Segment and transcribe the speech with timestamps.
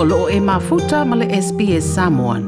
[0.00, 2.42] o loo e mafuta ma le SPS Samoan.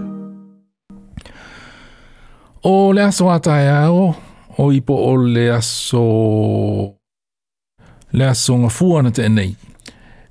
[2.62, 4.14] O le aso atai ao,
[4.58, 6.94] o ipo o le aso...
[8.12, 9.56] Le aso ngā fuana te nei.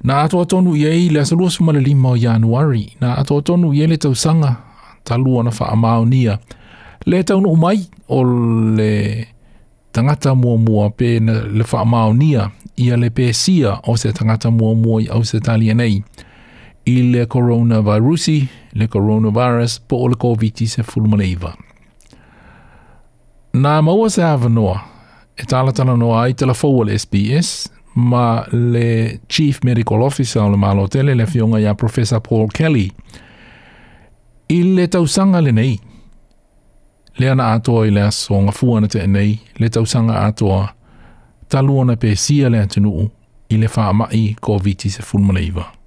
[0.04, 2.86] Nā ato atonu iei le aso luas ma le lima o Januari.
[3.02, 4.56] Nā ato atonu iei le tausanga
[5.04, 6.38] talua na wha amao nia.
[7.06, 9.28] Le taunu umai o le
[9.92, 11.84] tangata mua mua pe na le wha
[12.80, 16.04] ia le pēsia o se tangata mua mua i au se talia nei
[16.86, 21.54] i le coronavirusi, le coronavirus, po o le COVID se fulmaneiva.
[23.54, 24.78] Nā maua se awanoa,
[25.38, 30.58] e tālatana noa ai tala fōua le SBS, ma le Chief Medical Officer o le
[30.58, 32.90] malo tele le fionga ia Professor Paul Kelly,
[34.50, 35.80] i le tausanga le nei,
[37.18, 40.70] le ana atoa i le aso ngā fuana te nei, le tausanga atoa,
[41.50, 43.10] taluona pe sia le atunuu
[43.50, 45.79] i le whaamai COVID se fulmaneiva.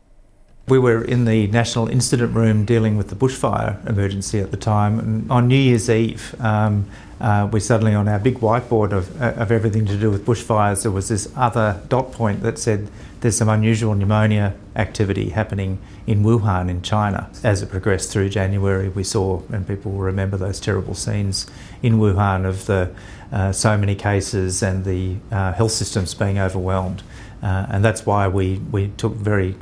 [0.68, 5.00] We were in the National Incident Room dealing with the bushfire emergency at the time.
[5.00, 6.86] And on New Year's Eve, um,
[7.20, 10.92] uh, we suddenly, on our big whiteboard of, of everything to do with bushfires, there
[10.92, 12.88] was this other dot point that said
[13.20, 17.28] there's some unusual pneumonia activity happening in Wuhan in China.
[17.42, 21.48] As it progressed through January, we saw, and people will remember those terrible scenes
[21.82, 22.94] in Wuhan of the
[23.32, 27.02] uh, so many cases and the uh, health systems being overwhelmed.
[27.42, 29.56] Uh, and that's why we, we took very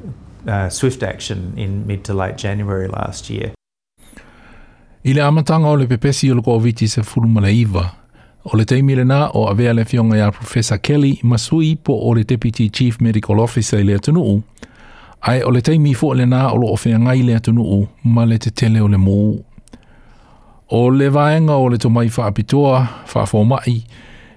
[0.47, 3.53] uh, swift action in mid to late January last year.
[5.05, 8.01] I le amatanga o le pepesi o le COVID se fuluma iwa,
[8.45, 12.15] O le teimi le nā o avea le fionga ia Professor Kelly masui po o
[12.17, 14.39] le Deputy Chief Medical Officer i le atunuu,
[15.29, 18.39] ai o le teimi fo le nā o lo ofea ngai le atunuu ma le
[18.39, 19.43] te tele o le mōu.
[20.73, 22.81] O le vaenga o le tomai whaapitoa,
[23.13, 23.77] whaafomai,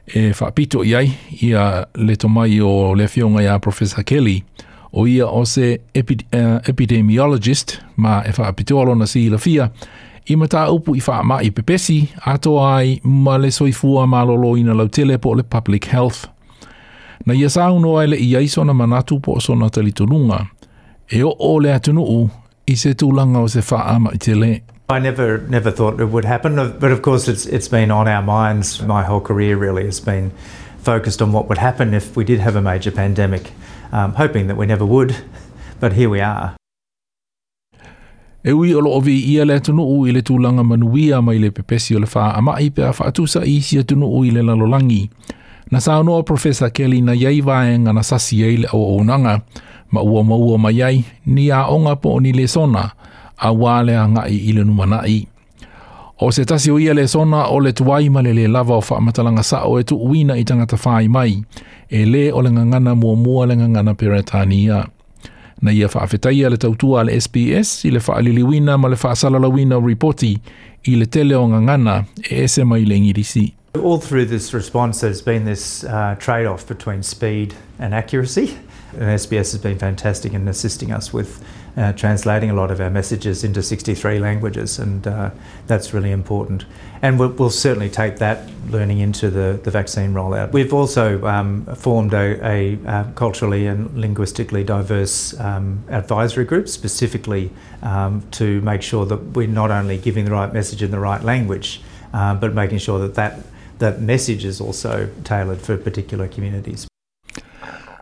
[0.07, 4.43] e whaapito i ai, ia le tomai o le fionga ia Professor Kelly,
[5.07, 8.31] ia se epi, uh, epidemiologist ma e
[9.37, 9.71] fia,
[10.25, 12.09] i mata upu i wha pepesi,
[12.59, 16.27] ai ma le soifua ma lolo ina lau tele po le public health.
[17.25, 19.69] Na ia sau no ai le i aiso na manatu po so na
[21.11, 22.29] e o o le atunuu
[22.67, 24.61] i se tūlanga o se wha ama i tele.
[24.89, 28.21] I never never thought it would happen, but of course it's it's been on our
[28.21, 28.81] minds.
[28.81, 30.31] My whole career really has been
[30.83, 33.51] focused on what would happen if we did have a major pandemic,
[33.93, 35.15] um, hoping that we never would,
[35.79, 36.57] but here we are.
[38.43, 41.51] E ui o loo vi ia le tunu u i le tūlanga manuia mai le
[41.51, 44.41] pepesi o le wha ama pe a wha atusa i sia tunu u i le
[44.43, 45.09] lalolangi.
[45.71, 49.41] Na sa noa Professor Kelly na iei vaenga na sasi ei le au onanga,
[49.91, 52.91] ma ua maua mai ai, ni a onga po ni le sona,
[53.37, 55.32] a wale a ngai i le numanai.
[56.19, 57.73] O se tasi o ia le sona o le
[58.23, 58.81] le le lava o
[59.41, 61.43] sa o e tu uina i tangata whai mai,
[61.89, 64.87] e le o le ngangana mua mua le ngangana peretania.
[65.61, 68.97] na ia le tautua le SBS i le ma le
[69.79, 70.37] reporti
[70.83, 73.53] i le tele o ngangana e ese mai le ngirisi.
[73.75, 78.57] All through this response there's been this uh, trade-off between speed and accuracy.
[78.93, 81.41] And SBS has been fantastic in assisting us with
[81.75, 85.31] uh, translating a lot of our messages into 63 languages, and uh,
[85.67, 86.65] that's really important.
[87.01, 90.51] And we'll, we'll, certainly take that learning into the, the vaccine rollout.
[90.51, 97.51] We've also um, formed a, a uh, culturally and linguistically diverse um, advisory group specifically
[97.81, 101.23] um, to make sure that we're not only giving the right message in the right
[101.23, 101.81] language,
[102.13, 103.39] uh, but making sure that, that
[103.79, 106.87] that message is also tailored for particular communities.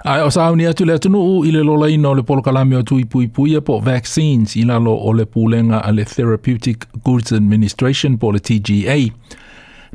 [0.04, 2.76] Ai o sa ni atu le tunu u i le lola ina o le polokalame
[2.76, 7.32] o tui pui pui po vaccines i lalo o le pūlenga a le Therapeutic Goods
[7.32, 8.98] Administration po le TGA.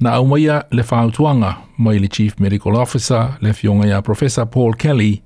[0.01, 4.77] Na au maia le whautuanga mai le Chief Medical Officer le fionga ia Professor Paul
[4.77, 5.23] Kelly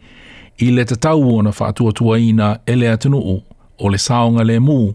[0.59, 3.43] i le tatau ona na tua ina e le atunu u
[3.79, 4.93] o le saonga le mu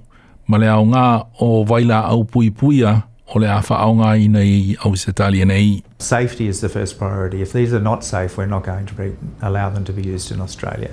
[0.48, 5.12] ma le au ngā o vaila au pui puia awha au i nei au se
[5.46, 5.84] nei.
[6.00, 7.42] Safety is the first priority.
[7.42, 10.32] If these are not safe, we're not going to be, allow them to be used
[10.32, 10.92] in Australia.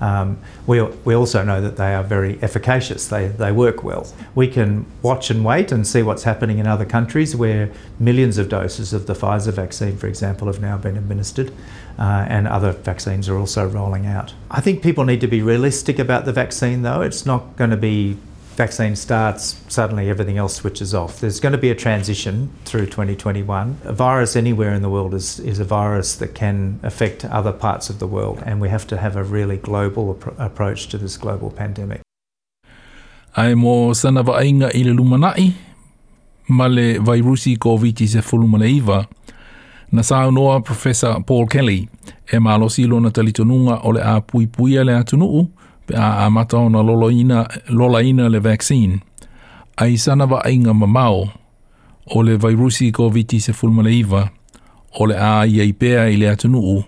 [0.00, 4.06] Um, we, we also know that they are very efficacious, they, they work well.
[4.34, 8.48] We can watch and wait and see what's happening in other countries where millions of
[8.48, 11.52] doses of the Pfizer vaccine, for example, have now been administered.
[11.96, 14.34] Uh, and other vaccines are also rolling out.
[14.50, 17.02] I think people need to be realistic about the vaccine, though.
[17.02, 18.18] It's not going to be
[18.54, 21.20] vaccine starts, suddenly everything else switches off.
[21.20, 23.78] There's going to be a transition through 2021.
[23.84, 27.90] A virus anywhere in the world is, is a virus that can affect other parts
[27.90, 31.16] of the world, and we have to have a really global ap- approach to this
[31.16, 32.00] global pandemic.
[33.36, 35.52] Ai mō sana vainga i le lumanai,
[36.48, 39.06] ma le vairusi COVID se fulumana iwa,
[39.92, 41.88] na saunoa Professor Paul Kelly
[42.32, 45.48] e malosi lona talitonunga o le a pui puia le atunuu,
[45.92, 49.00] a ona lola ina, lola ina le vaccine.
[49.76, 51.28] Ai sana wa ainga mamao
[52.06, 53.52] o le vairusi COVID se
[55.00, 55.14] o le
[55.46, 55.72] i
[56.10, 56.84] i le atunuu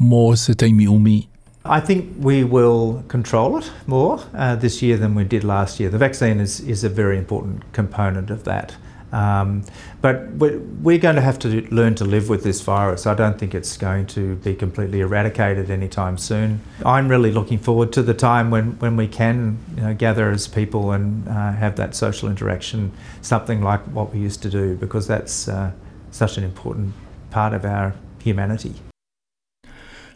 [0.00, 1.28] mō se teimi umi.
[1.64, 5.90] I think we will control it more uh, this year than we did last year.
[5.90, 8.76] The vaccine is, is a very important component of that.
[9.12, 9.62] Um,
[10.00, 13.06] but we're going to have to learn to live with this virus.
[13.06, 16.60] I don't think it's going to be completely eradicated anytime soon.
[16.84, 20.48] I'm really looking forward to the time when, when we can you know, gather as
[20.48, 22.92] people and uh, have that social interaction,
[23.22, 25.70] something like what we used to do, because that's uh,
[26.10, 26.92] such an important
[27.30, 28.74] part of our humanity.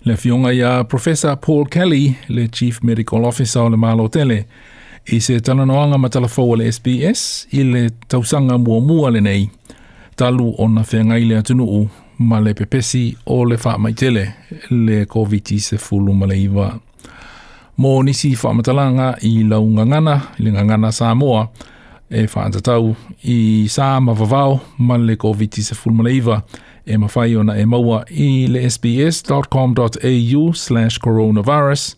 [0.05, 3.77] Le fionga Professor Paul Kelly, le Chief Medical Officer le
[5.07, 9.51] i se talanoanga ma talafou le SBS i le tausanga mua mua le nei.
[10.17, 11.89] Talu o na whengai le atunuu
[12.19, 14.33] ma le pepesi o le whaamaitele
[14.71, 16.75] le COVID se fulu ma le iwa.
[17.79, 21.49] Mō nisi whaamatalanga i lau ngangana, i le ngangana Samoa,
[22.11, 22.95] e whaantatau
[23.25, 26.43] i sā mawawao ma le COVID se fulu ma le iwa,
[26.87, 31.97] e mawhai ona e maua i le sbs.com.au slash coronavirus,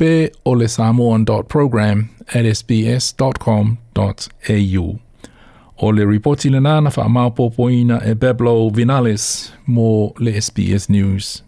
[0.00, 3.78] pe o le samoan.program at sbs.com.au.
[5.82, 11.42] O le reporti le nana wha maupopoina e Pablo Vinales mo le SBS News.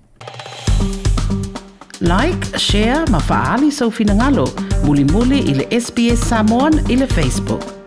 [2.01, 4.49] Like, share, ma faali sau finangalo,
[4.85, 7.82] muli muli i le SBS Samoan i le Facebook.